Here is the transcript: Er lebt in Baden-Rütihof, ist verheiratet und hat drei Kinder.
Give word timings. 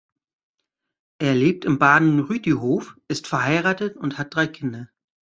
Er 1.19 1.35
lebt 1.35 1.63
in 1.63 1.77
Baden-Rütihof, 1.77 2.95
ist 3.07 3.27
verheiratet 3.27 3.97
und 3.97 4.17
hat 4.17 4.33
drei 4.33 4.47
Kinder. 4.47 4.89